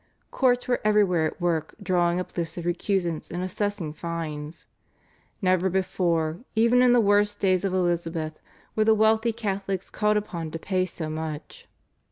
[0.31, 4.65] Courts were everywhere at work drawing up lists of recusants and assessing fines.
[5.43, 8.39] Never before, even in the worst days of Elizabeth,
[8.75, 11.67] were the wealthy Catholics called upon to pay so much.